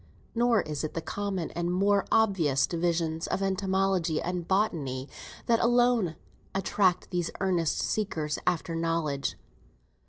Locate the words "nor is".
0.33-0.83